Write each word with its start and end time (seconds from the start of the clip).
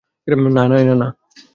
না, 0.55 0.63
নায়না। 0.69 1.07